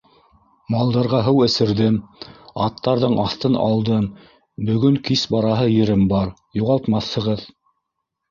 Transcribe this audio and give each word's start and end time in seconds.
Малдарға 0.75 1.17
һыу 1.25 1.43
эсерҙем, 1.47 1.97
аттарҙың 2.67 3.13
аҫтын 3.25 3.59
алдым, 3.65 4.07
бөгөн 4.69 4.97
кис 5.09 5.25
бараһы 5.35 5.69
ерем 5.75 6.07
бар, 6.15 6.33
юғалтмаҫһығыҙ... 6.61 7.45